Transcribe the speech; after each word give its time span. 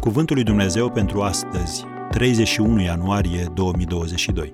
Cuvântul 0.00 0.36
lui 0.36 0.44
Dumnezeu 0.44 0.90
pentru 0.90 1.22
astăzi, 1.22 1.84
31 2.10 2.80
ianuarie 2.80 3.44
2022. 3.54 4.52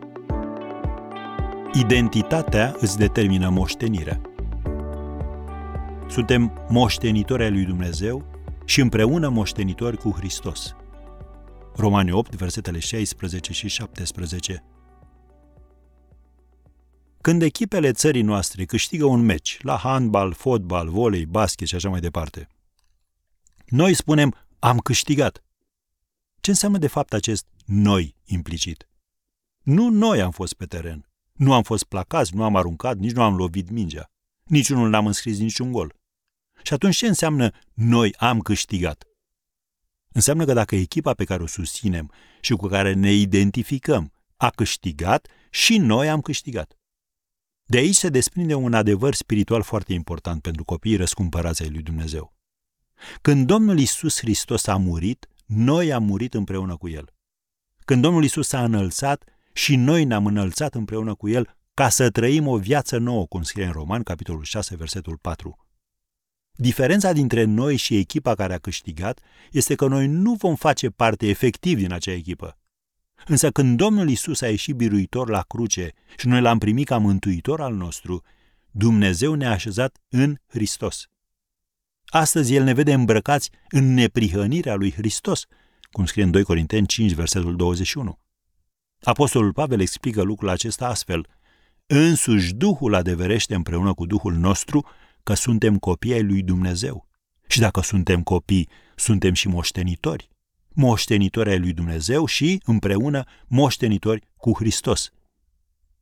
Identitatea 1.74 2.74
îți 2.78 2.98
determină 2.98 3.48
moștenirea. 3.48 4.20
Suntem 6.08 6.66
moștenitori 6.68 7.42
ai 7.42 7.50
lui 7.50 7.64
Dumnezeu 7.64 8.24
și 8.64 8.80
împreună 8.80 9.28
moștenitori 9.28 9.96
cu 9.96 10.10
Hristos. 10.10 10.76
Romani 11.76 12.12
8, 12.12 12.34
versetele 12.34 12.78
16 12.78 13.52
și 13.52 13.68
17. 13.68 14.64
Când 17.20 17.42
echipele 17.42 17.92
țării 17.92 18.22
noastre 18.22 18.64
câștigă 18.64 19.04
un 19.04 19.20
meci 19.20 19.58
la 19.62 19.76
handbal, 19.76 20.32
fotbal, 20.32 20.88
volei, 20.88 21.26
basket 21.26 21.66
și 21.68 21.74
așa 21.74 21.88
mai 21.88 22.00
departe, 22.00 22.48
noi 23.66 23.94
spunem 23.94 24.34
am 24.58 24.78
câștigat. 24.78 25.44
Ce 26.40 26.50
înseamnă 26.50 26.78
de 26.78 26.86
fapt 26.86 27.12
acest 27.12 27.46
noi 27.64 28.16
implicit? 28.24 28.88
Nu 29.62 29.88
noi 29.88 30.20
am 30.20 30.30
fost 30.30 30.54
pe 30.54 30.66
teren. 30.66 31.10
Nu 31.32 31.52
am 31.52 31.62
fost 31.62 31.84
placați, 31.84 32.34
nu 32.34 32.44
am 32.44 32.56
aruncat, 32.56 32.96
nici 32.96 33.12
nu 33.12 33.22
am 33.22 33.36
lovit 33.36 33.70
mingea. 33.70 34.10
Niciunul 34.44 34.88
n-am 34.88 35.06
înscris 35.06 35.38
niciun 35.38 35.72
gol. 35.72 35.94
Și 36.62 36.72
atunci 36.72 36.96
ce 36.96 37.06
înseamnă 37.06 37.50
noi 37.74 38.14
am 38.14 38.40
câștigat? 38.40 39.04
Înseamnă 40.08 40.44
că 40.44 40.52
dacă 40.52 40.76
echipa 40.76 41.14
pe 41.14 41.24
care 41.24 41.42
o 41.42 41.46
susținem 41.46 42.12
și 42.40 42.52
cu 42.52 42.66
care 42.66 42.92
ne 42.92 43.12
identificăm 43.12 44.12
a 44.36 44.50
câștigat, 44.50 45.28
și 45.50 45.78
noi 45.78 46.08
am 46.08 46.20
câștigat. 46.20 46.78
De 47.64 47.76
aici 47.76 47.94
se 47.94 48.08
desprinde 48.08 48.54
un 48.54 48.74
adevăr 48.74 49.14
spiritual 49.14 49.62
foarte 49.62 49.92
important 49.92 50.42
pentru 50.42 50.64
copiii 50.64 50.96
răscumpărați 50.96 51.62
ai 51.62 51.70
lui 51.70 51.82
Dumnezeu. 51.82 52.35
Când 53.22 53.46
Domnul 53.46 53.78
Isus 53.78 54.18
Hristos 54.18 54.66
a 54.66 54.76
murit, 54.76 55.28
noi 55.46 55.92
am 55.92 56.04
murit 56.04 56.34
împreună 56.34 56.76
cu 56.76 56.88
El. 56.88 57.14
Când 57.84 58.02
Domnul 58.02 58.24
Isus 58.24 58.52
a 58.52 58.64
înălțat, 58.64 59.24
și 59.52 59.76
noi 59.76 60.04
ne-am 60.04 60.26
înălțat 60.26 60.74
împreună 60.74 61.14
cu 61.14 61.28
El 61.28 61.56
ca 61.74 61.88
să 61.88 62.10
trăim 62.10 62.46
o 62.46 62.56
viață 62.56 62.98
nouă, 62.98 63.26
cum 63.26 63.42
scrie 63.42 63.64
în 63.64 63.72
Roman, 63.72 64.02
capitolul 64.02 64.44
6, 64.44 64.76
versetul 64.76 65.16
4. 65.16 65.66
Diferența 66.52 67.12
dintre 67.12 67.44
noi 67.44 67.76
și 67.76 67.96
echipa 67.96 68.34
care 68.34 68.54
a 68.54 68.58
câștigat 68.58 69.20
este 69.50 69.74
că 69.74 69.86
noi 69.86 70.06
nu 70.06 70.34
vom 70.34 70.54
face 70.54 70.90
parte 70.90 71.28
efectiv 71.28 71.78
din 71.78 71.92
acea 71.92 72.12
echipă. 72.12 72.58
Însă 73.26 73.50
când 73.50 73.76
Domnul 73.76 74.08
Isus 74.08 74.40
a 74.40 74.48
ieșit 74.48 74.74
biruitor 74.74 75.28
la 75.28 75.42
cruce 75.42 75.92
și 76.16 76.26
noi 76.26 76.40
l-am 76.40 76.58
primit 76.58 76.86
ca 76.86 76.98
mântuitor 76.98 77.60
al 77.60 77.74
nostru, 77.74 78.22
Dumnezeu 78.70 79.34
ne-a 79.34 79.50
așezat 79.50 79.98
în 80.08 80.36
Hristos. 80.46 81.08
Astăzi 82.06 82.54
El 82.54 82.64
ne 82.64 82.72
vede 82.72 82.92
îmbrăcați 82.92 83.50
în 83.68 83.94
neprihănirea 83.94 84.74
lui 84.74 84.92
Hristos, 84.92 85.46
cum 85.90 86.06
scrie 86.06 86.24
în 86.24 86.30
2 86.30 86.42
Corinteni 86.42 86.86
5, 86.86 87.12
versetul 87.12 87.56
21. 87.56 88.18
Apostolul 89.02 89.52
Pavel 89.52 89.80
explică 89.80 90.22
lucrul 90.22 90.48
acesta 90.48 90.86
astfel. 90.86 91.26
Însuși 91.86 92.54
Duhul 92.54 92.94
adeverește 92.94 93.54
împreună 93.54 93.94
cu 93.94 94.06
Duhul 94.06 94.34
nostru 94.34 94.86
că 95.22 95.34
suntem 95.34 95.78
copii 95.78 96.12
ai 96.12 96.22
lui 96.22 96.42
Dumnezeu. 96.42 97.08
Și 97.46 97.60
dacă 97.60 97.80
suntem 97.80 98.22
copii, 98.22 98.68
suntem 98.96 99.32
și 99.32 99.48
moștenitori. 99.48 100.30
Moștenitori 100.68 101.50
ai 101.50 101.58
lui 101.58 101.72
Dumnezeu 101.72 102.26
și, 102.26 102.62
împreună, 102.64 103.24
moștenitori 103.46 104.28
cu 104.36 104.54
Hristos. 104.56 105.10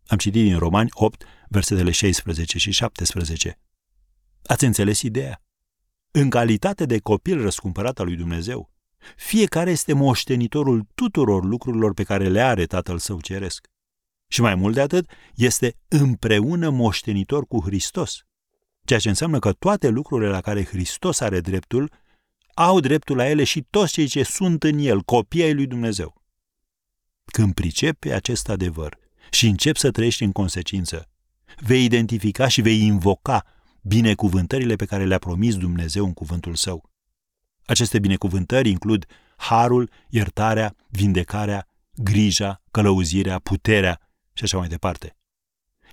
Am 0.07 0.19
citit 0.19 0.43
din 0.43 0.59
Romani 0.59 0.89
8, 0.93 1.25
versetele 1.49 1.91
16 1.91 2.59
și 2.59 2.71
17. 2.71 3.59
Ați 4.47 4.65
înțeles 4.65 5.03
ideea? 5.03 5.44
În 6.17 6.31
calitate 6.31 6.87
de 6.87 6.99
copil 6.99 7.41
răscumpărat 7.41 7.99
al 7.99 8.07
lui 8.07 8.17
Dumnezeu, 8.17 8.71
fiecare 9.17 9.71
este 9.71 9.93
moștenitorul 9.93 10.87
tuturor 10.95 11.45
lucrurilor 11.45 11.95
pe 11.95 12.03
care 12.03 12.29
le 12.29 12.41
are 12.41 12.65
Tatăl 12.67 12.99
Său 12.99 13.21
Ceresc. 13.21 13.69
Și 14.29 14.41
mai 14.41 14.55
mult 14.55 14.75
de 14.75 14.81
atât, 14.81 15.11
este 15.35 15.77
împreună 15.89 16.71
moștenitor 16.71 17.47
cu 17.47 17.61
Hristos, 17.61 18.25
ceea 18.85 18.99
ce 18.99 19.09
înseamnă 19.09 19.39
că 19.39 19.53
toate 19.53 19.89
lucrurile 19.89 20.31
la 20.31 20.41
care 20.41 20.65
Hristos 20.65 21.21
are 21.21 21.41
dreptul, 21.41 21.93
au 22.55 22.81
dreptul 22.81 23.17
la 23.17 23.29
ele 23.29 23.45
și 23.45 23.67
toți 23.71 23.93
cei 23.93 24.07
ce 24.07 24.23
sunt 24.23 24.63
în 24.63 24.79
el, 24.79 25.01
copii 25.01 25.43
ai 25.43 25.55
lui 25.55 25.67
Dumnezeu. 25.67 26.23
Când 27.25 27.55
pricepi 27.55 28.11
acest 28.11 28.49
adevăr 28.49 28.99
și 29.31 29.47
începi 29.47 29.79
să 29.79 29.91
trăiești 29.91 30.25
în 30.25 30.33
consecință, 30.33 31.11
vei 31.57 31.85
identifica 31.85 32.49
și 32.49 32.61
vei 32.61 32.81
invoca 32.81 33.45
binecuvântările 33.87 34.77
pe 34.77 34.85
care 34.85 35.05
le-a 35.05 35.19
promis 35.19 35.57
Dumnezeu 35.57 36.05
în 36.05 36.13
cuvântul 36.13 36.55
său. 36.55 36.91
Aceste 37.67 37.99
binecuvântări 37.99 38.69
includ 38.69 39.07
harul, 39.37 39.91
iertarea, 40.09 40.75
vindecarea, 40.89 41.69
grija, 41.95 42.63
călăuzirea, 42.71 43.39
puterea 43.39 44.01
și 44.33 44.45
așa 44.45 44.59
mai 44.59 44.69
departe. 44.69 45.17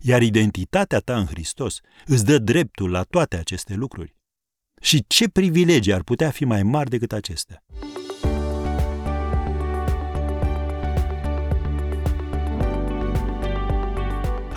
Iar 0.01 0.21
identitatea 0.21 0.99
ta 0.99 1.17
în 1.17 1.25
Hristos 1.25 1.79
îți 2.05 2.25
dă 2.25 2.37
dreptul 2.37 2.89
la 2.89 3.03
toate 3.03 3.37
aceste 3.37 3.73
lucruri. 3.73 4.15
Și 4.81 5.05
ce 5.07 5.29
privilegii 5.29 5.93
ar 5.93 6.03
putea 6.03 6.29
fi 6.29 6.45
mai 6.45 6.63
mari 6.63 6.89
decât 6.89 7.11
acestea? 7.11 7.63